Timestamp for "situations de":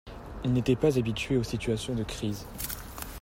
1.43-2.03